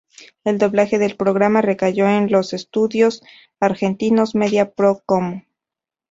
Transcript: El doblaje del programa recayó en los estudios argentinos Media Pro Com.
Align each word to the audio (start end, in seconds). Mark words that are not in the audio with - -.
El 0.43 0.57
doblaje 0.57 0.97
del 0.97 1.15
programa 1.15 1.61
recayó 1.61 2.07
en 2.07 2.31
los 2.31 2.53
estudios 2.53 3.21
argentinos 3.59 4.33
Media 4.33 4.71
Pro 4.71 5.03
Com. 5.05 5.43